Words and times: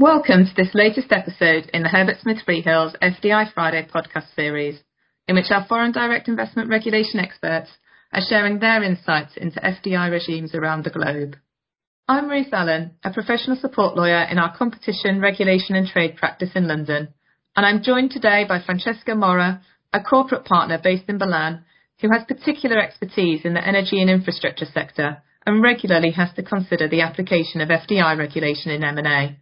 Welcome 0.00 0.46
to 0.46 0.54
this 0.56 0.74
latest 0.74 1.12
episode 1.12 1.70
in 1.72 1.84
the 1.84 1.88
Herbert 1.88 2.16
Smith 2.20 2.38
Freehills 2.44 2.96
FDI 3.00 3.52
Friday 3.52 3.86
podcast 3.86 4.34
series, 4.34 4.80
in 5.28 5.36
which 5.36 5.52
our 5.52 5.64
foreign 5.68 5.92
direct 5.92 6.26
investment 6.26 6.68
regulation 6.68 7.20
experts 7.20 7.70
are 8.12 8.20
sharing 8.28 8.58
their 8.58 8.82
insights 8.82 9.36
into 9.36 9.60
FDI 9.60 10.10
regimes 10.10 10.52
around 10.52 10.82
the 10.82 10.90
globe. 10.90 11.36
I'm 12.08 12.28
Ruth 12.28 12.52
Allen, 12.52 12.96
a 13.04 13.12
professional 13.12 13.56
support 13.56 13.94
lawyer 13.94 14.24
in 14.24 14.36
our 14.36 14.56
competition, 14.56 15.20
regulation 15.20 15.76
and 15.76 15.86
trade 15.86 16.16
practice 16.16 16.50
in 16.56 16.66
London, 16.66 17.14
and 17.54 17.64
I'm 17.64 17.84
joined 17.84 18.10
today 18.10 18.44
by 18.48 18.60
Francesca 18.60 19.14
Morra, 19.14 19.62
a 19.92 20.00
corporate 20.00 20.44
partner 20.44 20.80
based 20.82 21.08
in 21.08 21.18
Milan, 21.18 21.64
who 22.00 22.08
has 22.10 22.24
particular 22.26 22.80
expertise 22.80 23.44
in 23.44 23.54
the 23.54 23.64
energy 23.64 24.00
and 24.00 24.10
infrastructure 24.10 24.66
sector 24.66 25.22
and 25.46 25.62
regularly 25.62 26.10
has 26.10 26.34
to 26.34 26.42
consider 26.42 26.88
the 26.88 27.02
application 27.02 27.60
of 27.60 27.68
FDI 27.68 28.18
regulation 28.18 28.72
in 28.72 28.82
M&A 28.82 29.38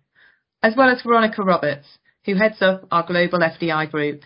as 0.62 0.74
well 0.76 0.88
as 0.88 1.02
Veronica 1.02 1.42
Roberts, 1.42 1.98
who 2.24 2.34
heads 2.34 2.62
up 2.62 2.86
our 2.90 3.04
global 3.06 3.40
FDI 3.40 3.90
group. 3.90 4.22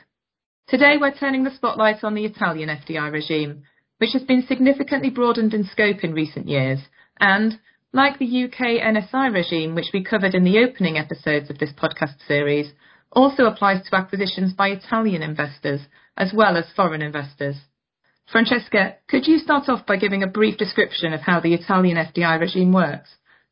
Today, 0.69 0.97
we're 1.01 1.15
turning 1.15 1.45
the 1.45 1.55
spotlight 1.55 2.05
on 2.05 2.15
the 2.15 2.25
Italian 2.25 2.69
FDI 2.69 3.11
regime, 3.11 3.63
which 3.99 4.13
has 4.13 4.23
been 4.23 4.45
significantly 4.47 5.11
broadened 5.11 5.55
in 5.55 5.65
scope 5.65 6.05
in 6.05 6.13
recent 6.13 6.49
years, 6.49 6.81
and 7.19 7.59
like 7.93 8.19
the 8.19 8.45
UK 8.45 8.83
NSI 8.83 9.33
regime, 9.33 9.75
which 9.75 9.93
we 9.95 10.05
covered 10.05 10.35
in 10.35 10.45
the 10.45 10.59
opening 10.59 10.99
episodes 10.99 11.49
of 11.49 11.59
this 11.59 11.73
podcast 11.73 12.17
series, 12.27 12.73
also 13.13 13.45
applies 13.45 13.83
to 13.85 13.97
acquisitions 13.97 14.53
by 14.53 14.69
Italian 14.69 15.23
investors 15.23 15.81
as 16.17 16.33
well 16.35 16.57
as 16.57 16.65
foreign 16.75 17.01
investors. 17.01 17.57
Francesca, 18.31 18.97
could 19.09 19.27
you 19.27 19.39
start 19.39 19.69
off 19.69 19.87
by 19.87 19.97
giving 19.97 20.23
a 20.23 20.27
brief 20.27 20.59
description 20.59 21.13
of 21.13 21.21
how 21.21 21.41
the 21.41 21.55
Italian 21.55 21.97
FDI 21.97 22.41
regime 22.41 22.73
works? 22.73 23.09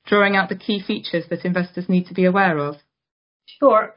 Drawing 0.06 0.36
out 0.36 0.48
the 0.48 0.56
key 0.56 0.80
features 0.80 1.24
that 1.30 1.44
investors 1.44 1.88
need 1.88 2.06
to 2.06 2.14
be 2.14 2.24
aware 2.24 2.58
of? 2.58 2.76
Sure. 3.46 3.94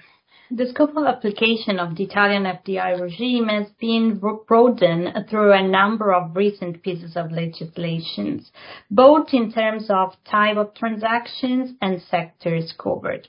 The 0.50 0.68
scope 0.68 0.96
of 0.96 1.06
application 1.06 1.78
of 1.78 1.98
the 1.98 2.06
Italian 2.06 2.44
FDI 2.44 3.02
regime 3.02 3.50
has 3.50 3.70
been 3.82 4.18
broadened 4.48 5.30
through 5.30 5.52
a 5.52 5.68
number 5.68 6.14
of 6.14 6.38
recent 6.38 6.82
pieces 6.82 7.18
of 7.18 7.34
legislation, 7.34 8.46
both 8.90 9.34
in 9.34 9.52
terms 9.52 9.88
of 9.90 10.16
type 10.24 10.56
of 10.56 10.74
transactions 10.74 11.72
and 11.82 12.02
sectors 12.02 12.74
covered. 12.78 13.28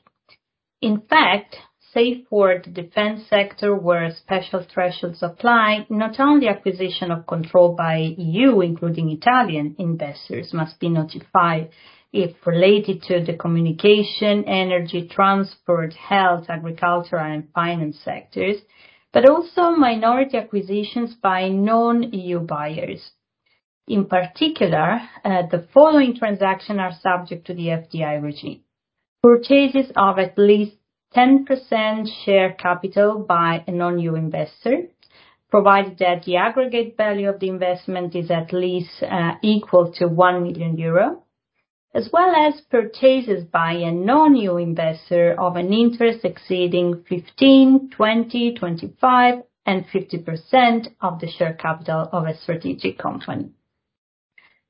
In 0.81 1.01
fact, 1.01 1.57
save 1.93 2.27
for 2.31 2.63
the 2.65 2.71
defense 2.71 3.27
sector 3.29 3.75
where 3.75 4.15
special 4.15 4.63
thresholds 4.73 5.21
apply, 5.21 5.87
not 5.91 6.21
only 6.21 6.47
acquisition 6.47 7.11
of 7.11 7.27
control 7.27 7.75
by 7.75 8.15
EU, 8.17 8.61
including 8.61 9.11
Italian 9.11 9.75
investors, 9.81 10.53
must 10.53 10.79
be 10.79 10.89
notified 10.89 11.71
if 12.13 12.35
related 12.47 13.03
to 13.03 13.25
the 13.25 13.35
communication, 13.37 14.45
energy, 14.45 15.09
transport, 15.09 15.93
health, 15.95 16.47
agriculture, 16.49 17.19
and 17.19 17.49
finance 17.55 17.99
sectors, 18.03 18.57
but 19.13 19.29
also 19.29 19.71
minority 19.71 20.37
acquisitions 20.37 21.15
by 21.15 21.49
non-EU 21.49 22.41
buyers. 22.41 23.11
In 23.87 24.05
particular, 24.07 25.01
uh, 25.25 25.43
the 25.51 25.67
following 25.73 26.15
transactions 26.15 26.79
are 26.79 26.93
subject 27.01 27.47
to 27.47 27.55
the 27.55 27.69
FDI 27.69 28.23
regime: 28.23 28.61
purchases 29.23 29.91
of 29.97 30.19
at 30.19 30.39
least 30.39 30.77
10% 31.15 32.07
share 32.25 32.53
capital 32.53 33.25
by 33.27 33.65
a 33.67 33.71
non-EU 33.71 34.15
investor, 34.15 34.89
provided 35.51 35.99
that 35.99 36.25
the 36.25 36.37
aggregate 36.37 36.97
value 36.97 37.29
of 37.29 37.41
the 37.41 37.49
investment 37.49 38.15
is 38.15 38.31
at 38.31 38.53
least 38.53 39.03
uh, 39.03 39.33
equal 39.43 39.91
to 39.93 40.07
1 40.07 40.43
million 40.43 40.77
euro, 40.77 41.23
as 41.95 42.11
well 42.13 42.35
as 42.35 42.61
purchases 42.71 43.45
by 43.45 43.73
a 43.73 43.91
non-EU 43.91 44.57
investor 44.57 45.35
of 45.41 45.57
an 45.57 45.73
interest 45.73 46.25
exceeding 46.25 47.05
15%, 47.11 47.91
20%, 47.91 48.59
25%, 48.59 49.43
and 49.67 49.85
50% 49.89 50.89
of 51.03 51.21
the 51.21 51.29
share 51.31 51.55
capital 51.55 52.09
of 52.13 52.27
a 52.27 52.37
strategic 52.37 52.99
company. 52.99 53.51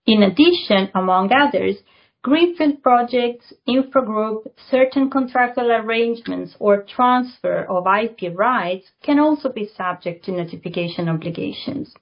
In 0.06 0.22
addition, 0.22 0.90
among 0.94 1.30
others, 1.32 1.76
greenfield 2.22 2.82
projects, 2.82 3.52
intra 3.66 4.04
group, 4.04 4.52
certain 4.70 5.10
contractual 5.10 5.70
arrangements, 5.70 6.56
or 6.58 6.82
transfer 6.82 7.64
of 7.68 7.86
IP 7.86 8.36
rights 8.36 8.90
can 9.02 9.20
also 9.20 9.50
be 9.50 9.70
subject 9.76 10.24
to 10.24 10.32
notification 10.32 11.08
obligations. 11.08 11.94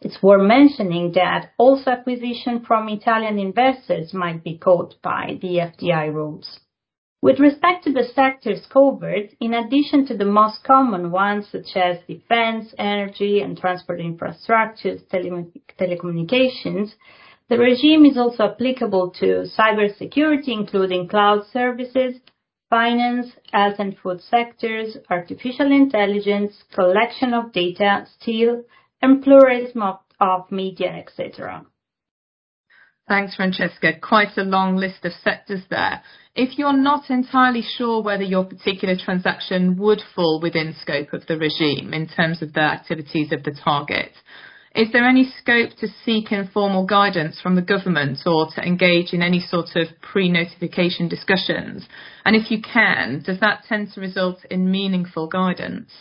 It's 0.00 0.22
worth 0.22 0.42
mentioning 0.42 1.12
that 1.12 1.52
also 1.58 1.90
acquisition 1.90 2.60
from 2.60 2.88
Italian 2.88 3.38
investors 3.38 4.14
might 4.14 4.44
be 4.44 4.58
caught 4.58 4.94
by 5.02 5.38
the 5.40 5.58
FDI 5.58 6.12
rules. 6.12 6.60
With 7.22 7.40
respect 7.40 7.84
to 7.84 7.92
the 7.92 8.04
sectors 8.04 8.66
covered, 8.66 9.30
in 9.40 9.54
addition 9.54 10.06
to 10.06 10.16
the 10.16 10.24
most 10.24 10.62
common 10.64 11.10
ones 11.10 11.48
such 11.48 11.74
as 11.74 11.98
defense, 12.06 12.74
energy, 12.78 13.40
and 13.40 13.58
transport 13.58 14.00
infrastructures, 14.00 15.02
telecommunications, 15.08 16.94
the 17.48 17.58
regime 17.58 18.04
is 18.04 18.18
also 18.18 18.44
applicable 18.44 19.10
to 19.18 19.46
cybersecurity, 19.58 20.48
including 20.48 21.08
cloud 21.08 21.46
services, 21.52 22.20
finance, 22.68 23.32
health 23.52 23.76
and 23.78 23.96
food 23.98 24.20
sectors, 24.20 24.96
artificial 25.08 25.70
intelligence, 25.72 26.64
collection 26.74 27.32
of 27.32 27.52
data, 27.52 28.06
steel, 28.18 28.62
and 29.06 29.22
pluralism 29.22 29.82
of 30.20 30.50
media, 30.50 30.90
etc. 30.90 31.64
Thanks, 33.08 33.36
Francesca. 33.36 33.92
Quite 34.02 34.36
a 34.36 34.42
long 34.42 34.76
list 34.76 35.04
of 35.04 35.12
sectors 35.22 35.62
there. 35.70 36.02
If 36.34 36.58
you're 36.58 36.76
not 36.76 37.08
entirely 37.08 37.62
sure 37.62 38.02
whether 38.02 38.24
your 38.24 38.44
particular 38.44 38.96
transaction 38.96 39.76
would 39.78 40.00
fall 40.14 40.40
within 40.42 40.74
scope 40.80 41.12
of 41.12 41.24
the 41.26 41.38
regime 41.38 41.94
in 41.94 42.08
terms 42.08 42.42
of 42.42 42.52
the 42.52 42.60
activities 42.60 43.30
of 43.30 43.44
the 43.44 43.56
target, 43.64 44.10
is 44.74 44.88
there 44.92 45.08
any 45.08 45.32
scope 45.38 45.70
to 45.78 45.88
seek 46.04 46.32
informal 46.32 46.84
guidance 46.84 47.40
from 47.40 47.54
the 47.54 47.62
government 47.62 48.18
or 48.26 48.48
to 48.56 48.60
engage 48.60 49.12
in 49.12 49.22
any 49.22 49.40
sort 49.40 49.76
of 49.76 49.86
pre-notification 50.02 51.08
discussions? 51.08 51.86
And 52.24 52.34
if 52.34 52.50
you 52.50 52.60
can, 52.60 53.22
does 53.24 53.38
that 53.38 53.62
tend 53.68 53.92
to 53.94 54.00
result 54.00 54.44
in 54.50 54.70
meaningful 54.70 55.28
guidance? 55.28 55.92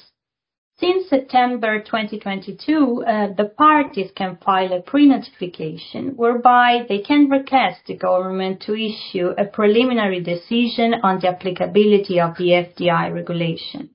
Since 0.78 1.08
September 1.08 1.80
2022, 1.80 3.06
uh, 3.08 3.28
the 3.38 3.46
parties 3.46 4.12
can 4.14 4.36
file 4.44 4.74
a 4.74 4.82
pre-notification 4.82 6.18
whereby 6.18 6.86
they 6.90 7.00
can 7.00 7.30
request 7.30 7.88
the 7.88 7.96
government 7.96 8.62
to 8.64 8.74
issue 8.74 9.30
a 9.38 9.46
preliminary 9.46 10.20
decision 10.20 10.96
on 11.02 11.22
the 11.22 11.30
applicability 11.30 12.20
of 12.20 12.36
the 12.36 12.50
FDI 12.50 13.14
regulation. 13.14 13.92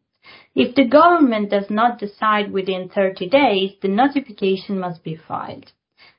If 0.54 0.74
the 0.74 0.86
government 0.86 1.50
does 1.50 1.68
not 1.68 1.98
decide 1.98 2.50
within 2.50 2.88
30 2.88 3.28
days, 3.28 3.72
the 3.82 3.88
notification 3.88 4.80
must 4.80 5.04
be 5.04 5.16
filed. 5.16 5.70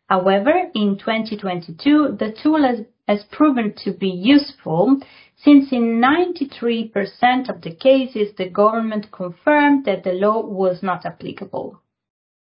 However, 0.08 0.70
in 0.76 1.00
2022, 1.00 2.18
the 2.20 2.36
tool 2.44 2.86
has 3.08 3.24
proven 3.32 3.74
to 3.84 3.94
be 3.94 4.10
useful 4.10 5.00
since 5.44 5.72
in 5.72 6.02
93% 6.02 7.50
of 7.50 7.62
the 7.62 7.76
cases, 7.76 8.36
the 8.38 8.50
government 8.50 9.12
confirmed 9.12 9.86
that 9.86 10.04
the 10.04 10.14
law 10.14 10.42
was 10.46 10.84
not 10.84 11.06
applicable. 11.06 11.82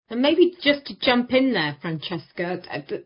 And 0.09 0.23
maybe 0.23 0.55
just 0.63 0.87
to 0.87 0.95
jump 1.01 1.33
in 1.33 1.53
there, 1.53 1.77
Francesca, 1.83 2.63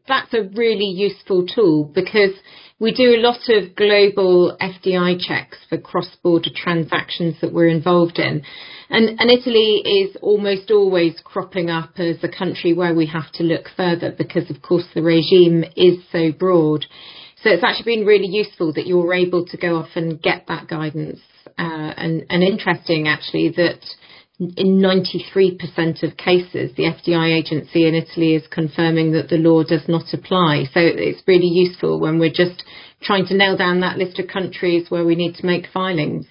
that's 0.06 0.34
a 0.34 0.50
really 0.54 0.84
useful 0.84 1.46
tool 1.46 1.84
because 1.84 2.34
we 2.78 2.92
do 2.92 3.14
a 3.14 3.22
lot 3.22 3.40
of 3.48 3.74
global 3.74 4.54
FDI 4.60 5.18
checks 5.18 5.56
for 5.68 5.78
cross-border 5.78 6.50
transactions 6.54 7.36
that 7.40 7.54
we're 7.54 7.68
involved 7.68 8.18
in. 8.18 8.42
And, 8.90 9.18
and 9.18 9.30
Italy 9.30 9.82
is 9.84 10.16
almost 10.20 10.70
always 10.70 11.18
cropping 11.24 11.70
up 11.70 11.98
as 11.98 12.16
a 12.22 12.28
country 12.28 12.74
where 12.74 12.94
we 12.94 13.06
have 13.06 13.32
to 13.34 13.44
look 13.44 13.70
further 13.76 14.12
because, 14.16 14.50
of 14.50 14.60
course, 14.60 14.84
the 14.94 15.02
regime 15.02 15.64
is 15.76 16.04
so 16.12 16.32
broad. 16.32 16.84
So 17.42 17.50
it's 17.50 17.64
actually 17.64 17.96
been 17.96 18.06
really 18.06 18.26
useful 18.26 18.72
that 18.74 18.86
you're 18.86 19.14
able 19.14 19.46
to 19.46 19.56
go 19.56 19.76
off 19.76 19.90
and 19.94 20.20
get 20.20 20.46
that 20.48 20.68
guidance. 20.68 21.20
Uh, 21.58 21.92
and, 21.96 22.26
and 22.28 22.42
interesting 22.42 23.08
actually 23.08 23.50
that 23.56 23.80
in 24.38 24.80
93% 24.80 26.02
of 26.02 26.16
cases, 26.16 26.74
the 26.76 26.84
FDI 26.84 27.38
agency 27.38 27.86
in 27.86 27.94
Italy 27.94 28.34
is 28.34 28.46
confirming 28.50 29.12
that 29.12 29.28
the 29.28 29.36
law 29.36 29.62
does 29.62 29.86
not 29.86 30.12
apply. 30.12 30.64
So 30.72 30.80
it's 30.80 31.22
really 31.26 31.48
useful 31.48 32.00
when 32.00 32.18
we're 32.18 32.32
just 32.32 32.64
trying 33.02 33.26
to 33.26 33.36
nail 33.36 33.56
down 33.56 33.80
that 33.80 33.98
list 33.98 34.18
of 34.18 34.28
countries 34.28 34.90
where 34.90 35.04
we 35.04 35.14
need 35.14 35.34
to 35.36 35.46
make 35.46 35.66
filings. 35.72 36.26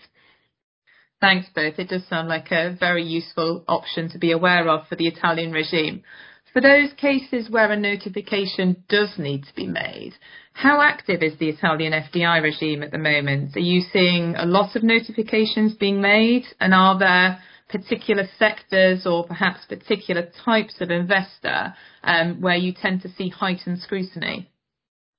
Thanks 1.21 1.47
both. 1.53 1.77
It 1.77 1.89
does 1.89 2.07
sound 2.07 2.29
like 2.29 2.51
a 2.51 2.75
very 2.79 3.03
useful 3.03 3.63
option 3.67 4.09
to 4.11 4.17
be 4.17 4.31
aware 4.31 4.67
of 4.69 4.87
for 4.87 4.95
the 4.95 5.07
Italian 5.07 5.51
regime. 5.51 6.03
For 6.51 6.61
those 6.61 6.91
cases 6.93 7.47
where 7.49 7.71
a 7.71 7.77
notification 7.77 8.83
does 8.89 9.19
need 9.19 9.43
to 9.45 9.53
be 9.53 9.67
made, 9.67 10.15
how 10.53 10.81
active 10.81 11.21
is 11.21 11.37
the 11.37 11.49
Italian 11.49 11.93
FDI 11.93 12.41
regime 12.41 12.81
at 12.81 12.89
the 12.89 12.97
moment? 12.97 13.55
Are 13.55 13.59
you 13.59 13.81
seeing 13.81 14.35
a 14.35 14.47
lot 14.47 14.75
of 14.75 14.81
notifications 14.81 15.75
being 15.75 16.01
made? 16.01 16.45
And 16.59 16.73
are 16.73 16.97
there 16.97 17.39
particular 17.69 18.27
sectors 18.39 19.05
or 19.05 19.27
perhaps 19.27 19.65
particular 19.65 20.27
types 20.43 20.81
of 20.81 20.89
investor 20.89 21.75
um, 22.03 22.41
where 22.41 22.55
you 22.55 22.73
tend 22.73 23.03
to 23.03 23.09
see 23.09 23.29
heightened 23.29 23.79
scrutiny? 23.79 24.49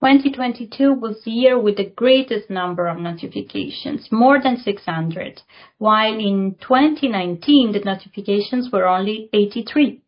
2022 0.03 0.94
was 0.94 1.23
the 1.25 1.31
year 1.31 1.59
with 1.61 1.76
the 1.76 1.93
greatest 1.94 2.50
number 2.50 2.88
of 2.88 2.99
notifications, 2.99 4.11
more 4.11 4.43
than 4.43 4.56
600, 4.56 5.43
while 5.79 6.19
in 6.19 6.56
2019 6.61 7.73
the 7.73 7.81
notifications 7.81 8.73
were 8.73 8.88
only 8.88 9.29
83. 9.33 10.03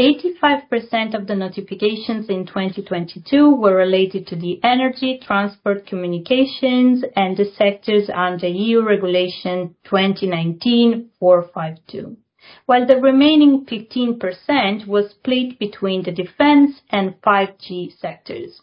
85% 0.00 1.14
of 1.14 1.26
the 1.26 1.34
notifications 1.34 2.30
in 2.30 2.46
2022 2.46 3.54
were 3.54 3.76
related 3.76 4.26
to 4.28 4.36
the 4.36 4.58
energy, 4.64 5.20
transport, 5.22 5.86
communications, 5.86 7.04
and 7.16 7.36
the 7.36 7.44
sectors 7.44 8.08
under 8.08 8.46
EU 8.46 8.82
Regulation 8.82 9.74
2019/452, 9.84 12.16
while 12.64 12.86
the 12.86 12.96
remaining 12.96 13.66
15% 13.66 14.86
was 14.86 15.10
split 15.10 15.58
between 15.58 16.02
the 16.02 16.12
defense 16.12 16.80
and 16.88 17.20
5G 17.20 17.90
sectors. 17.98 18.62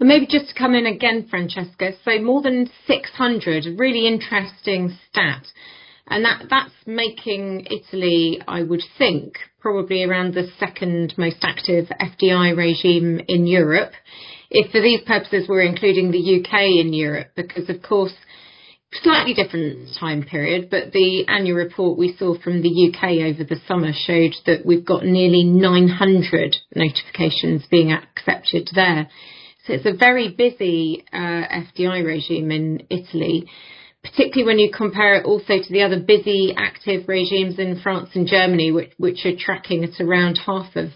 Maybe 0.00 0.26
just 0.26 0.48
to 0.48 0.54
come 0.54 0.74
in 0.74 0.86
again, 0.86 1.26
Francesca. 1.28 1.92
So 2.04 2.18
more 2.22 2.40
than 2.40 2.70
600, 2.86 3.66
a 3.66 3.72
really 3.72 4.06
interesting 4.06 4.96
stat. 5.10 5.52
And 6.06 6.24
that, 6.24 6.48
that's 6.48 6.72
making 6.86 7.66
Italy, 7.70 8.40
I 8.48 8.62
would 8.62 8.82
think, 8.96 9.36
probably 9.60 10.04
around 10.04 10.34
the 10.34 10.48
second 10.58 11.14
most 11.16 11.38
active 11.42 11.86
FDI 12.00 12.56
regime 12.56 13.20
in 13.28 13.46
Europe. 13.46 13.92
If 14.50 14.70
for 14.70 14.80
these 14.80 15.00
purposes 15.06 15.46
we're 15.48 15.62
including 15.62 16.10
the 16.10 16.40
UK 16.40 16.84
in 16.84 16.92
Europe, 16.92 17.28
because 17.36 17.68
of 17.68 17.82
course, 17.82 18.14
slightly 18.92 19.34
different 19.34 19.88
time 19.98 20.22
period, 20.22 20.70
but 20.70 20.92
the 20.92 21.26
annual 21.28 21.56
report 21.56 21.98
we 21.98 22.16
saw 22.16 22.38
from 22.38 22.62
the 22.62 22.88
UK 22.88 23.34
over 23.34 23.44
the 23.44 23.60
summer 23.66 23.92
showed 23.92 24.34
that 24.46 24.64
we've 24.64 24.86
got 24.86 25.04
nearly 25.04 25.44
900 25.44 26.56
notifications 26.74 27.66
being 27.70 27.92
accepted 27.92 28.70
there. 28.74 29.08
So 29.66 29.74
it's 29.74 29.86
a 29.86 29.92
very 29.92 30.30
busy 30.30 31.04
uh, 31.12 31.16
FDI 31.16 32.04
regime 32.04 32.50
in 32.50 32.86
Italy, 32.88 33.50
particularly 34.02 34.44
when 34.44 34.58
you 34.58 34.70
compare 34.70 35.16
it 35.16 35.26
also 35.26 35.58
to 35.58 35.72
the 35.72 35.82
other 35.82 36.00
busy 36.00 36.54
active 36.56 37.08
regimes 37.08 37.58
in 37.58 37.80
France 37.80 38.10
and 38.14 38.26
Germany, 38.26 38.72
which, 38.72 38.92
which 38.96 39.26
are 39.26 39.36
tracking 39.36 39.84
at 39.84 40.00
around 40.00 40.38
half 40.44 40.76
of, 40.76 40.90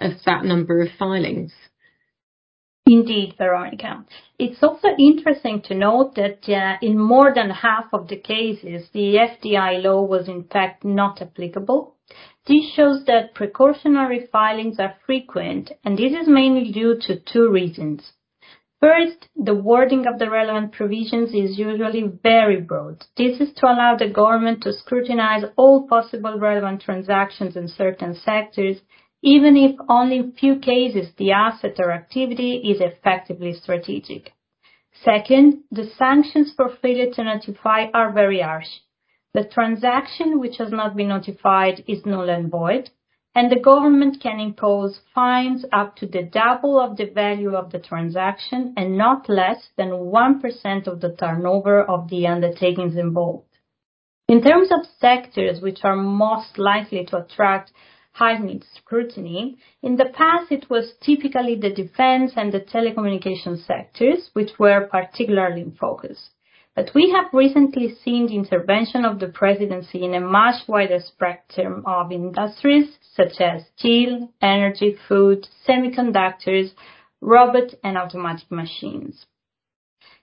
of 0.00 0.12
that 0.26 0.44
number 0.44 0.80
of 0.80 0.88
filings. 0.98 1.52
Indeed, 2.86 3.34
Veronica. 3.38 4.04
It's 4.38 4.62
also 4.62 4.88
interesting 4.98 5.62
to 5.62 5.74
note 5.74 6.16
that 6.16 6.48
uh, 6.48 6.78
in 6.82 6.98
more 6.98 7.32
than 7.32 7.50
half 7.50 7.84
of 7.92 8.08
the 8.08 8.16
cases, 8.16 8.88
the 8.92 9.14
FDI 9.16 9.82
law 9.84 10.02
was 10.02 10.28
in 10.28 10.44
fact 10.44 10.84
not 10.84 11.22
applicable. 11.22 11.94
This 12.48 12.72
shows 12.74 13.04
that 13.04 13.34
precautionary 13.34 14.26
filings 14.32 14.80
are 14.80 14.96
frequent, 15.06 15.70
and 15.84 15.96
this 15.96 16.12
is 16.12 16.26
mainly 16.26 16.72
due 16.72 16.98
to 17.02 17.20
two 17.20 17.48
reasons. 17.48 18.12
First, 18.80 19.28
the 19.36 19.54
wording 19.54 20.06
of 20.06 20.18
the 20.18 20.30
relevant 20.30 20.72
provisions 20.72 21.34
is 21.34 21.58
usually 21.58 22.10
very 22.22 22.60
broad. 22.60 23.04
This 23.16 23.40
is 23.40 23.52
to 23.56 23.66
allow 23.66 23.96
the 23.96 24.08
government 24.08 24.62
to 24.62 24.72
scrutinize 24.72 25.44
all 25.56 25.86
possible 25.86 26.38
relevant 26.38 26.80
transactions 26.80 27.56
in 27.56 27.68
certain 27.68 28.14
sectors 28.14 28.80
even 29.22 29.56
if 29.56 29.76
only 29.88 30.16
in 30.16 30.32
few 30.32 30.58
cases 30.58 31.12
the 31.16 31.32
asset 31.32 31.76
or 31.78 31.92
activity 31.92 32.56
is 32.56 32.80
effectively 32.80 33.52
strategic. 33.52 34.32
Second, 35.04 35.62
the 35.70 35.84
sanctions 35.98 36.52
for 36.56 36.70
failure 36.82 37.10
to 37.12 37.24
notify 37.24 37.86
are 37.94 38.12
very 38.12 38.40
harsh. 38.40 38.68
The 39.34 39.44
transaction 39.44 40.40
which 40.40 40.56
has 40.58 40.72
not 40.72 40.96
been 40.96 41.08
notified 41.08 41.84
is 41.86 42.04
null 42.04 42.28
and 42.28 42.50
void, 42.50 42.90
and 43.34 43.50
the 43.50 43.60
government 43.60 44.20
can 44.20 44.40
impose 44.40 45.00
fines 45.14 45.64
up 45.72 45.96
to 45.96 46.06
the 46.06 46.22
double 46.22 46.80
of 46.80 46.96
the 46.96 47.06
value 47.06 47.54
of 47.54 47.70
the 47.70 47.78
transaction 47.78 48.74
and 48.76 48.96
not 48.96 49.28
less 49.28 49.68
than 49.76 49.88
1% 49.88 50.86
of 50.86 51.00
the 51.00 51.14
turnover 51.16 51.82
of 51.82 52.08
the 52.08 52.26
undertakings 52.26 52.96
involved. 52.96 53.46
In 54.28 54.42
terms 54.42 54.68
of 54.72 54.86
sectors 54.98 55.60
which 55.60 55.80
are 55.84 55.96
most 55.96 56.58
likely 56.58 57.04
to 57.06 57.18
attract 57.18 57.72
heightened 58.12 58.64
scrutiny. 58.74 59.56
In 59.82 59.96
the 59.96 60.06
past, 60.06 60.50
it 60.50 60.68
was 60.68 60.94
typically 61.00 61.54
the 61.54 61.70
defense 61.70 62.32
and 62.36 62.52
the 62.52 62.60
telecommunications 62.60 63.64
sectors 63.66 64.30
which 64.32 64.58
were 64.58 64.88
particularly 64.90 65.62
in 65.62 65.72
focus. 65.72 66.30
But 66.76 66.94
we 66.94 67.10
have 67.10 67.34
recently 67.34 67.94
seen 67.96 68.26
the 68.26 68.36
intervention 68.36 69.04
of 69.04 69.18
the 69.18 69.26
presidency 69.26 70.04
in 70.04 70.14
a 70.14 70.20
much 70.20 70.68
wider 70.68 71.00
spectrum 71.00 71.82
of 71.84 72.12
industries 72.12 72.96
such 73.14 73.40
as 73.40 73.66
steel, 73.76 74.32
energy, 74.40 74.96
food, 75.08 75.48
semiconductors, 75.66 76.70
robot 77.20 77.74
and 77.82 77.98
automatic 77.98 78.50
machines. 78.50 79.26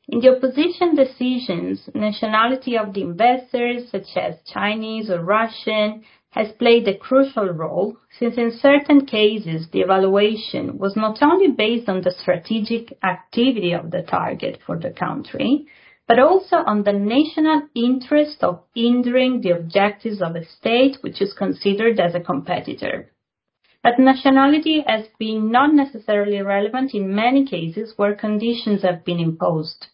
In 0.08 0.22
the 0.22 0.38
opposition 0.38 0.96
decisions, 0.96 1.90
nationality 1.94 2.78
of 2.78 2.94
the 2.94 3.02
investors, 3.02 3.90
such 3.92 4.16
as 4.16 4.42
Chinese 4.44 5.10
or 5.10 5.22
Russian, 5.22 6.06
has 6.30 6.54
played 6.54 6.88
a 6.88 6.98
crucial 6.98 7.50
role 7.50 7.98
since 8.18 8.38
in 8.38 8.52
certain 8.52 9.06
cases 9.06 9.68
the 9.70 9.82
evaluation 9.82 10.78
was 10.78 10.96
not 10.96 11.22
only 11.22 11.52
based 11.52 11.90
on 11.90 12.02
the 12.02 12.12
strategic 12.12 12.98
activity 13.04 13.74
of 13.74 13.92
the 13.92 14.04
target 14.04 14.60
for 14.66 14.80
the 14.80 14.92
country, 14.92 15.68
but 16.08 16.20
also 16.20 16.58
on 16.66 16.84
the 16.84 16.94
national 16.94 17.64
interest 17.76 18.44
of 18.44 18.64
hindering 18.74 19.42
the 19.42 19.52
objectives 19.52 20.22
of 20.22 20.36
a 20.36 20.46
state 20.46 20.98
which 21.02 21.22
is 21.22 21.34
considered 21.34 22.00
as 22.00 22.16
a 22.16 22.20
competitor. 22.20 23.12
But 23.84 24.00
nationality 24.00 24.84
has 24.88 25.06
been 25.20 25.52
not 25.52 25.74
necessarily 25.74 26.42
relevant 26.42 26.94
in 26.94 27.16
many 27.16 27.46
cases 27.46 27.94
where 27.98 28.16
conditions 28.16 28.82
have 28.84 29.06
been 29.06 29.20
imposed. 29.20 29.88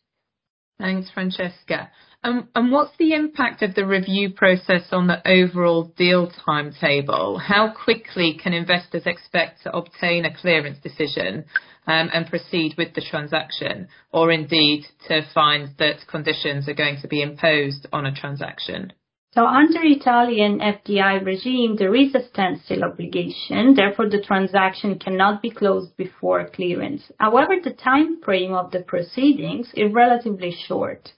Thanks, 0.80 1.10
Francesca. 1.12 1.92
Um, 2.26 2.48
and 2.56 2.72
what's 2.72 2.96
the 2.98 3.14
impact 3.14 3.62
of 3.64 3.76
the 3.76 3.86
review 3.86 4.32
process 4.32 4.84
on 4.94 5.08
the 5.08 5.22
overall 5.28 5.92
deal 5.98 6.32
timetable? 6.46 7.38
How 7.38 7.74
quickly 7.74 8.40
can 8.42 8.54
investors 8.54 9.04
expect 9.06 9.64
to 9.64 9.76
obtain 9.76 10.24
a 10.24 10.34
clearance 10.34 10.80
decision 10.80 11.44
um, 11.86 12.10
and 12.14 12.26
proceed 12.28 12.76
with 12.78 12.94
the 12.94 13.02
transaction, 13.02 13.90
or 14.14 14.32
indeed 14.32 14.86
to 15.10 15.28
find 15.34 15.72
that 15.80 16.08
conditions 16.08 16.70
are 16.70 16.74
going 16.74 17.02
to 17.02 17.10
be 17.10 17.22
imposed 17.22 17.88
on 17.92 18.06
a 18.06 18.16
transaction? 18.16 18.94
So 19.34 19.46
under 19.46 19.80
Italian 19.82 20.60
FDI 20.60 21.26
regime, 21.26 21.76
there 21.76 21.96
is 21.96 22.16
a 22.16 22.26
standstill 22.30 22.86
obligation. 22.86 23.74
Therefore, 23.74 24.08
the 24.08 24.22
transaction 24.22 24.98
cannot 24.98 25.42
be 25.42 25.50
closed 25.50 25.98
before 25.98 26.48
clearance. 26.48 27.12
However, 27.20 27.56
the 27.62 27.72
time 27.72 28.22
frame 28.22 28.54
of 28.54 28.72
the 28.72 28.82
proceedings 28.82 29.68
is 29.74 29.92
relatively 29.92 30.56
short. 30.68 31.12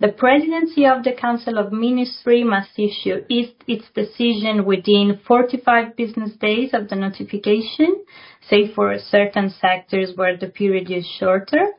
The 0.00 0.12
Presidency 0.12 0.86
of 0.86 1.04
the 1.04 1.12
Council 1.12 1.58
of 1.58 1.72
Ministry 1.72 2.42
must 2.42 2.78
issue 2.78 3.22
its 3.28 3.90
decision 3.90 4.64
within 4.64 5.20
45 5.26 5.94
business 5.94 6.34
days 6.36 6.72
of 6.72 6.88
the 6.88 6.96
notification, 6.96 8.02
say 8.40 8.66
for 8.72 8.98
certain 8.98 9.50
sectors 9.50 10.16
where 10.16 10.38
the 10.38 10.46
period 10.46 10.90
is 10.90 11.06
shorter. 11.06 11.74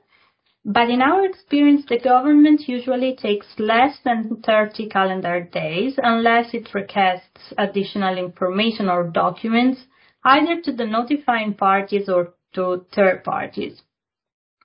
But 0.63 0.91
in 0.91 1.01
our 1.01 1.25
experience, 1.25 1.83
the 1.89 1.97
government 1.97 2.67
usually 2.67 3.15
takes 3.15 3.47
less 3.57 3.97
than 4.05 4.43
30 4.45 4.87
calendar 4.89 5.41
days 5.41 5.95
unless 5.97 6.53
it 6.53 6.75
requests 6.75 7.51
additional 7.57 8.19
information 8.19 8.87
or 8.87 9.09
documents 9.09 9.81
either 10.23 10.61
to 10.61 10.71
the 10.71 10.85
notifying 10.85 11.55
parties 11.55 12.07
or 12.07 12.35
to 12.53 12.85
third 12.93 13.23
parties. 13.23 13.81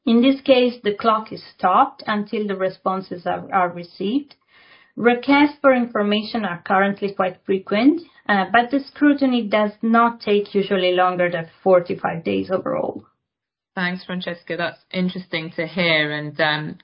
In 0.07 0.23
this 0.23 0.41
case, 0.41 0.75
the 0.85 0.95
clock 0.95 1.33
is 1.33 1.43
stopped 1.57 2.05
until 2.07 2.47
the 2.47 2.55
responses 2.55 3.27
are, 3.27 3.53
are 3.53 3.71
received. 3.71 4.37
Requests 4.95 5.59
for 5.61 5.75
information 5.75 6.45
are 6.45 6.63
currently 6.65 7.13
quite 7.13 7.39
frequent, 7.45 8.01
uh, 8.29 8.47
but 8.53 8.71
the 8.71 8.81
scrutiny 8.81 9.43
does 9.43 9.73
not 9.83 10.21
take 10.21 10.55
usually 10.55 10.93
longer 10.93 11.29
than 11.29 11.51
45 11.63 12.25
days 12.25 12.51
overall. 12.51 13.05
Thanks, 13.75 14.05
Francesca. 14.05 14.57
That's 14.57 14.79
interesting 14.91 15.51
to 15.57 15.67
hear 15.67 16.13
and 16.13 16.41
um, 16.41 16.79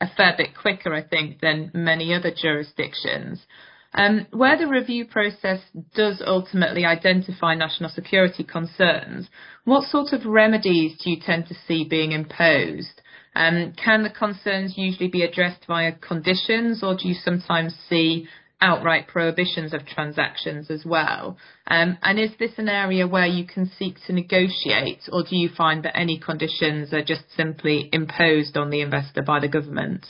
a 0.00 0.06
fair 0.14 0.34
bit 0.36 0.50
quicker, 0.54 0.94
I 0.94 1.02
think, 1.02 1.40
than 1.40 1.70
many 1.74 2.14
other 2.14 2.30
jurisdictions. 2.30 3.46
Um, 3.94 4.26
where 4.30 4.58
the 4.58 4.66
review 4.66 5.06
process 5.06 5.60
does 5.94 6.22
ultimately 6.24 6.84
identify 6.84 7.54
national 7.54 7.90
security 7.90 8.44
concerns, 8.44 9.28
what 9.64 9.88
sort 9.88 10.12
of 10.12 10.26
remedies 10.26 10.98
do 10.98 11.10
you 11.10 11.20
tend 11.20 11.46
to 11.46 11.54
see 11.66 11.84
being 11.84 12.12
imposed? 12.12 13.00
Um, 13.34 13.72
can 13.76 14.02
the 14.02 14.10
concerns 14.10 14.78
usually 14.78 15.08
be 15.08 15.22
addressed 15.22 15.66
via 15.66 15.92
conditions, 15.92 16.82
or 16.82 16.96
do 16.96 17.08
you 17.08 17.14
sometimes 17.14 17.74
see 17.88 18.28
outright 18.60 19.06
prohibitions 19.06 19.74
of 19.74 19.84
transactions 19.84 20.70
as 20.70 20.84
well? 20.86 21.36
Um, 21.66 21.98
and 22.02 22.18
is 22.18 22.30
this 22.38 22.52
an 22.56 22.68
area 22.68 23.06
where 23.06 23.26
you 23.26 23.46
can 23.46 23.70
seek 23.78 23.96
to 24.06 24.12
negotiate, 24.12 25.02
or 25.12 25.22
do 25.22 25.36
you 25.36 25.50
find 25.54 25.84
that 25.84 25.96
any 25.96 26.18
conditions 26.18 26.94
are 26.94 27.04
just 27.04 27.24
simply 27.36 27.90
imposed 27.92 28.56
on 28.56 28.70
the 28.70 28.80
investor 28.80 29.22
by 29.22 29.40
the 29.40 29.48
government? 29.48 30.06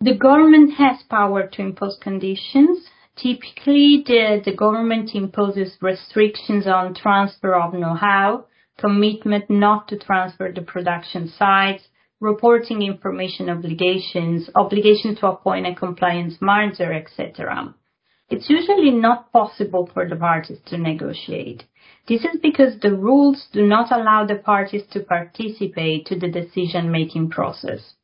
The 0.00 0.14
government 0.14 0.74
has 0.74 1.02
power 1.02 1.48
to 1.48 1.60
impose 1.60 1.98
conditions. 2.00 2.88
Typically, 3.16 4.04
the, 4.06 4.40
the 4.44 4.54
government 4.54 5.12
imposes 5.12 5.76
restrictions 5.82 6.68
on 6.68 6.94
transfer 6.94 7.56
of 7.56 7.74
know-how, 7.74 8.44
commitment 8.78 9.50
not 9.50 9.88
to 9.88 9.98
transfer 9.98 10.52
the 10.52 10.62
production 10.62 11.26
sites, 11.26 11.88
reporting 12.20 12.82
information 12.82 13.50
obligations, 13.50 14.48
obligation 14.54 15.16
to 15.16 15.26
appoint 15.26 15.66
a 15.66 15.74
compliance 15.74 16.40
manager, 16.40 16.92
etc. 16.92 17.74
It's 18.30 18.48
usually 18.48 18.92
not 18.92 19.32
possible 19.32 19.90
for 19.92 20.08
the 20.08 20.14
parties 20.14 20.60
to 20.66 20.78
negotiate. 20.78 21.64
This 22.06 22.24
is 22.24 22.38
because 22.40 22.78
the 22.78 22.94
rules 22.94 23.48
do 23.52 23.66
not 23.66 23.90
allow 23.90 24.24
the 24.24 24.36
parties 24.36 24.84
to 24.92 25.00
participate 25.00 26.06
to 26.06 26.16
the 26.16 26.30
decision-making 26.30 27.30
process. 27.30 27.94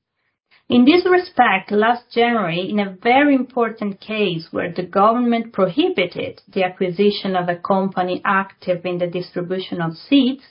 In 0.71 0.87
this 0.87 1.05
respect, 1.05 1.71
last 1.71 2.11
January, 2.11 2.71
in 2.71 2.81
a 2.81 2.97
very 3.03 3.35
important 3.35 4.01
case 4.01 4.49
where 4.51 4.73
the 4.73 4.83
government 4.83 5.53
prohibited 5.53 6.41
the 6.49 6.65
acquisition 6.65 7.37
of 7.37 7.51
a 7.51 7.57
company 7.57 8.23
active 8.25 8.87
in 8.87 8.97
the 8.97 9.07
distribution 9.07 9.83
of 9.83 9.99
seeds, 9.99 10.43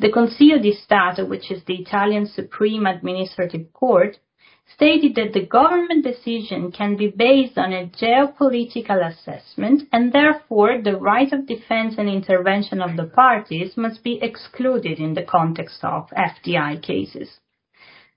the 0.00 0.10
Consiglio 0.10 0.58
di 0.58 0.72
Stato, 0.72 1.24
which 1.24 1.52
is 1.52 1.62
the 1.62 1.76
Italian 1.76 2.26
Supreme 2.26 2.86
Administrative 2.86 3.72
Court, 3.72 4.18
stated 4.66 5.14
that 5.14 5.32
the 5.32 5.46
government 5.46 6.02
decision 6.02 6.72
can 6.72 6.96
be 6.96 7.06
based 7.06 7.56
on 7.56 7.72
a 7.72 7.86
geopolitical 7.86 9.00
assessment 9.06 9.84
and 9.92 10.12
therefore 10.12 10.82
the 10.82 10.96
right 10.96 11.32
of 11.32 11.46
defense 11.46 11.94
and 11.98 12.08
intervention 12.08 12.82
of 12.82 12.96
the 12.96 13.06
parties 13.06 13.76
must 13.76 14.02
be 14.02 14.18
excluded 14.20 14.98
in 14.98 15.14
the 15.14 15.22
context 15.22 15.84
of 15.84 16.10
FDI 16.10 16.82
cases. 16.82 17.38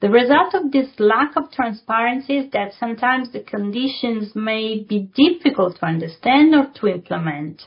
The 0.02 0.10
result 0.10 0.54
of 0.54 0.72
this 0.72 0.98
lack 0.98 1.36
of 1.36 1.52
transparency 1.52 2.38
is 2.38 2.52
that 2.52 2.74
sometimes 2.80 3.32
the 3.32 3.42
conditions 3.42 4.34
may 4.34 4.80
be 4.80 5.10
difficult 5.14 5.76
to 5.78 5.86
understand 5.86 6.56
or 6.56 6.68
to 6.76 6.88
implement. 6.88 7.64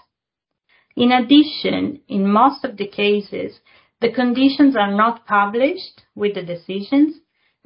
In 0.97 1.13
addition, 1.13 2.01
in 2.09 2.27
most 2.33 2.65
of 2.65 2.79
the 2.79 2.87
cases, 2.87 3.61
the 4.01 4.11
conditions 4.11 4.77
are 4.77 4.91
not 4.91 5.27
published 5.27 6.05
with 6.15 6.35
the 6.35 6.43
decisions, 6.43 7.17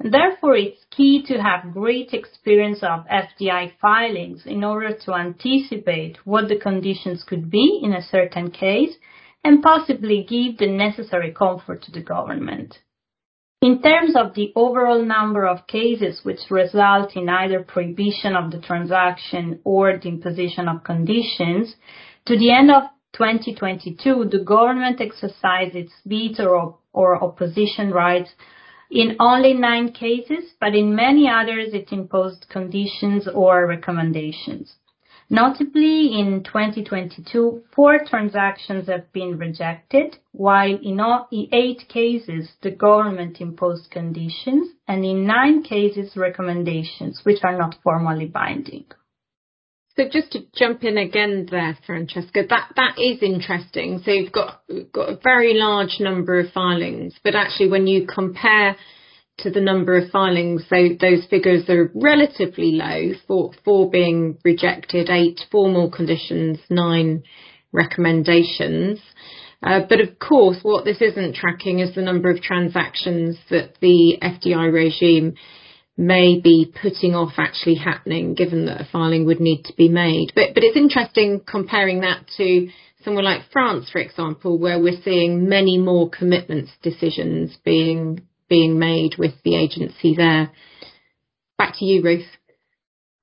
and 0.01 0.13
therefore 0.13 0.57
it's 0.57 0.83
key 0.91 1.23
to 1.27 1.41
have 1.41 1.73
great 1.73 2.13
experience 2.13 2.83
of 2.83 3.05
FDI 3.07 3.71
filings 3.81 4.45
in 4.45 4.65
order 4.65 4.93
to 5.05 5.13
anticipate 5.13 6.17
what 6.25 6.49
the 6.49 6.59
conditions 6.59 7.23
could 7.23 7.49
be 7.49 7.79
in 7.81 7.93
a 7.93 8.01
certain 8.03 8.51
case 8.51 8.95
and 9.45 9.63
possibly 9.63 10.23
give 10.23 10.57
the 10.57 10.67
necessary 10.67 11.31
comfort 11.31 11.83
to 11.83 11.91
the 11.91 12.03
government. 12.03 12.79
In 13.59 13.81
terms 13.81 14.15
of 14.15 14.35
the 14.35 14.53
overall 14.55 15.03
number 15.03 15.47
of 15.47 15.65
cases 15.65 16.23
which 16.23 16.51
result 16.51 17.15
in 17.15 17.27
either 17.27 17.63
prohibition 17.63 18.35
of 18.35 18.51
the 18.51 18.59
transaction 18.59 19.59
or 19.63 19.97
the 19.97 20.09
imposition 20.09 20.67
of 20.67 20.83
conditions, 20.83 21.75
to 22.25 22.37
the 22.37 22.51
end 22.51 22.69
of 22.69 22.83
2022, 23.13 24.25
the 24.25 24.43
government 24.43 25.01
exercised 25.01 25.75
its 25.75 25.91
veto 26.05 26.77
or 26.93 27.23
opposition 27.23 27.89
rights 27.89 28.29
in 28.91 29.15
only 29.19 29.55
nine 29.55 29.91
cases, 29.91 30.53
but 30.59 30.75
in 30.75 30.95
many 30.95 31.27
others 31.27 31.73
it 31.73 31.91
imposed 31.91 32.47
conditions 32.49 33.27
or 33.27 33.65
recommendations. 33.65 34.75
Notably, 35.29 36.17
in 36.17 36.43
2022, 36.45 37.63
four 37.75 37.99
transactions 38.07 38.87
have 38.87 39.11
been 39.11 39.37
rejected, 39.37 40.17
while 40.31 40.79
in 40.81 41.01
eight 41.51 41.83
cases 41.89 42.49
the 42.61 42.71
government 42.71 43.41
imposed 43.41 43.91
conditions, 43.91 44.69
and 44.87 45.03
in 45.03 45.27
nine 45.27 45.63
cases 45.63 46.15
recommendations, 46.15 47.19
which 47.23 47.43
are 47.43 47.57
not 47.57 47.75
formally 47.83 48.27
binding. 48.27 48.85
So 49.97 50.03
just 50.09 50.31
to 50.31 50.45
jump 50.55 50.83
in 50.83 50.97
again 50.97 51.47
there, 51.49 51.77
Francesca, 51.85 52.43
that, 52.49 52.71
that 52.75 52.97
is 52.97 53.21
interesting. 53.21 53.99
So 54.05 54.11
you've 54.11 54.31
got, 54.31 54.61
got 54.93 55.09
a 55.09 55.19
very 55.21 55.55
large 55.55 55.99
number 55.99 56.39
of 56.39 56.53
filings, 56.53 57.15
but 57.23 57.35
actually 57.35 57.69
when 57.69 57.87
you 57.87 58.07
compare 58.07 58.77
to 59.39 59.51
the 59.51 59.61
number 59.61 59.95
of 59.95 60.09
filings, 60.09 60.63
so 60.67 60.89
those 60.99 61.25
figures 61.29 61.69
are 61.69 61.91
relatively 61.93 62.71
low, 62.71 63.11
four, 63.27 63.51
four 63.63 63.89
being 63.89 64.37
rejected, 64.43 65.09
eight 65.09 65.39
formal 65.51 65.91
conditions, 65.91 66.57
nine 66.69 67.23
recommendations. 67.71 68.99
Uh, 69.61 69.81
but 69.87 69.99
of 70.01 70.19
course, 70.19 70.57
what 70.63 70.85
this 70.85 71.01
isn't 71.01 71.35
tracking 71.35 71.79
is 71.79 71.93
the 71.93 72.01
number 72.01 72.29
of 72.29 72.41
transactions 72.41 73.37
that 73.49 73.75
the 73.79 74.17
FDI 74.21 74.71
regime 74.71 75.35
may 75.97 76.39
be 76.39 76.71
putting 76.81 77.15
off 77.15 77.33
actually 77.37 77.75
happening, 77.75 78.35
given 78.35 78.65
that 78.65 78.81
a 78.81 78.87
filing 78.91 79.25
would 79.25 79.39
need 79.39 79.63
to 79.63 79.73
be 79.75 79.89
made. 79.89 80.31
But, 80.35 80.53
but 80.53 80.63
it's 80.63 80.77
interesting 80.77 81.41
comparing 81.45 82.01
that 82.01 82.25
to 82.37 82.69
somewhere 83.03 83.23
like 83.23 83.49
France, 83.51 83.89
for 83.91 83.99
example, 83.99 84.59
where 84.59 84.79
we're 84.79 85.01
seeing 85.03 85.49
many 85.49 85.77
more 85.77 86.09
commitments 86.09 86.71
decisions 86.83 87.57
being 87.63 88.21
being 88.49 88.79
made 88.79 89.15
with 89.17 89.33
the 89.43 89.55
agency 89.55 90.15
there. 90.15 90.51
Back 91.57 91.73
to 91.79 91.85
you, 91.85 92.03
Ruth. 92.03 92.27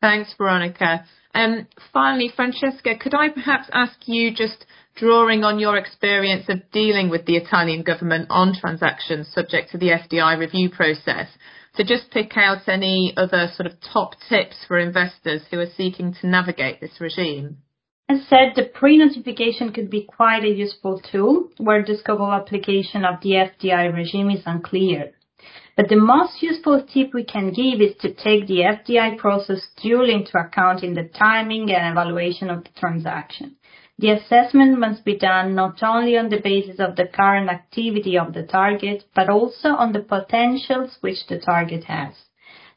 Thanks, 0.00 0.34
Veronica. 0.36 1.04
Um, 1.34 1.66
finally, 1.92 2.30
Francesca, 2.34 2.96
could 2.98 3.14
I 3.14 3.28
perhaps 3.28 3.68
ask 3.72 3.96
you, 4.06 4.34
just 4.34 4.66
drawing 4.96 5.42
on 5.42 5.58
your 5.58 5.76
experience 5.76 6.44
of 6.48 6.70
dealing 6.70 7.10
with 7.10 7.26
the 7.26 7.36
Italian 7.36 7.82
government 7.82 8.28
on 8.30 8.54
transactions 8.54 9.28
subject 9.32 9.70
to 9.72 9.78
the 9.78 9.88
FDI 9.88 10.38
review 10.38 10.70
process, 10.70 11.28
to 11.76 11.84
just 11.84 12.10
pick 12.10 12.36
out 12.36 12.68
any 12.68 13.12
other 13.16 13.48
sort 13.56 13.66
of 13.66 13.72
top 13.92 14.12
tips 14.28 14.56
for 14.68 14.78
investors 14.78 15.42
who 15.50 15.58
are 15.58 15.70
seeking 15.76 16.14
to 16.20 16.28
navigate 16.28 16.80
this 16.80 17.00
regime? 17.00 17.58
As 18.06 18.26
said, 18.28 18.52
the 18.54 18.64
pre-notification 18.64 19.72
could 19.72 19.88
be 19.88 20.02
quite 20.02 20.44
a 20.44 20.50
useful 20.50 21.00
tool 21.00 21.48
where 21.56 21.82
the 21.82 21.96
scope 21.96 22.20
of 22.20 22.34
application 22.34 23.02
of 23.02 23.22
the 23.22 23.30
FDI 23.30 23.94
regime 23.94 24.28
is 24.28 24.42
unclear. 24.44 25.14
But 25.74 25.88
the 25.88 25.96
most 25.96 26.42
useful 26.42 26.82
tip 26.82 27.14
we 27.14 27.24
can 27.24 27.50
give 27.50 27.80
is 27.80 27.96
to 28.02 28.12
take 28.12 28.46
the 28.46 28.60
FDI 28.60 29.16
process 29.16 29.66
duly 29.82 30.12
into 30.12 30.38
account 30.38 30.84
in 30.84 30.92
the 30.92 31.04
timing 31.04 31.72
and 31.72 31.92
evaluation 31.92 32.50
of 32.50 32.64
the 32.64 32.70
transaction. 32.78 33.56
The 33.98 34.10
assessment 34.10 34.78
must 34.78 35.02
be 35.04 35.16
done 35.16 35.54
not 35.54 35.82
only 35.82 36.18
on 36.18 36.28
the 36.28 36.40
basis 36.40 36.80
of 36.80 36.96
the 36.96 37.06
current 37.06 37.48
activity 37.48 38.18
of 38.18 38.34
the 38.34 38.42
target, 38.42 39.04
but 39.14 39.30
also 39.30 39.70
on 39.70 39.92
the 39.92 40.00
potentials 40.00 40.98
which 41.00 41.26
the 41.26 41.38
target 41.38 41.84
has. 41.84 42.14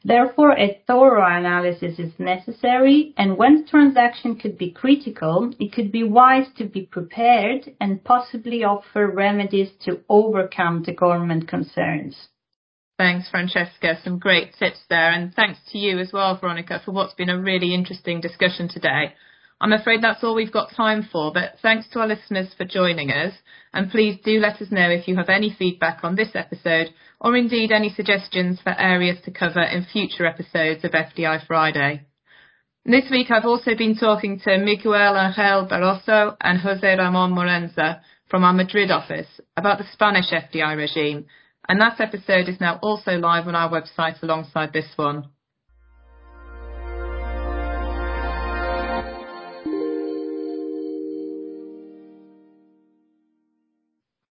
Therefore, 0.08 0.56
a 0.56 0.80
thorough 0.86 1.22
analysis 1.22 1.98
is 1.98 2.18
necessary, 2.18 3.12
and 3.18 3.36
when 3.36 3.58
the 3.58 3.68
transaction 3.68 4.36
could 4.36 4.56
be 4.56 4.70
critical, 4.70 5.52
it 5.60 5.70
could 5.74 5.92
be 5.92 6.02
wise 6.02 6.46
to 6.56 6.64
be 6.64 6.86
prepared 6.86 7.74
and 7.78 8.02
possibly 8.02 8.64
offer 8.64 9.06
remedies 9.06 9.68
to 9.84 10.00
overcome 10.08 10.82
the 10.82 10.94
government 10.94 11.46
concerns. 11.46 12.28
Thanks, 12.96 13.28
Francesca. 13.28 13.98
Some 14.02 14.18
great 14.18 14.54
tips 14.58 14.80
there, 14.88 15.10
and 15.12 15.34
thanks 15.34 15.60
to 15.72 15.78
you 15.78 15.98
as 15.98 16.10
well, 16.10 16.38
Veronica, 16.38 16.80
for 16.82 16.92
what's 16.92 17.12
been 17.12 17.28
a 17.28 17.38
really 17.38 17.74
interesting 17.74 18.22
discussion 18.22 18.66
today. 18.66 19.12
I'm 19.60 19.74
afraid 19.74 20.02
that's 20.02 20.24
all 20.24 20.34
we've 20.34 20.50
got 20.50 20.72
time 20.74 21.06
for, 21.12 21.34
but 21.34 21.56
thanks 21.60 21.86
to 21.88 22.00
our 22.00 22.06
listeners 22.06 22.54
for 22.56 22.64
joining 22.64 23.10
us, 23.10 23.34
and 23.74 23.90
please 23.90 24.18
do 24.24 24.40
let 24.40 24.62
us 24.62 24.70
know 24.70 24.88
if 24.88 25.06
you 25.06 25.16
have 25.16 25.28
any 25.28 25.54
feedback 25.58 26.02
on 26.02 26.14
this 26.14 26.30
episode 26.34 26.94
or 27.20 27.36
indeed 27.36 27.72
any 27.72 27.90
suggestions 27.90 28.60
for 28.60 28.78
areas 28.78 29.18
to 29.24 29.30
cover 29.30 29.62
in 29.62 29.84
future 29.84 30.26
episodes 30.26 30.84
of 30.84 30.92
FDI 30.92 31.46
Friday. 31.46 32.06
This 32.84 33.10
week 33.10 33.30
I've 33.30 33.44
also 33.44 33.74
been 33.76 33.96
talking 33.96 34.40
to 34.40 34.58
Miguel 34.58 35.16
Angel 35.16 35.66
Barroso 35.70 36.36
and 36.40 36.58
Jose 36.60 36.96
Ramon 36.96 37.34
Morenza 37.34 38.00
from 38.28 38.44
our 38.44 38.52
Madrid 38.52 38.90
office 38.90 39.40
about 39.56 39.78
the 39.78 39.84
Spanish 39.92 40.30
FDI 40.30 40.76
regime, 40.76 41.26
and 41.68 41.80
that 41.80 42.00
episode 42.00 42.48
is 42.48 42.60
now 42.60 42.78
also 42.82 43.12
live 43.12 43.46
on 43.46 43.54
our 43.54 43.70
website 43.70 44.22
alongside 44.22 44.72
this 44.72 44.90
one. 44.96 45.28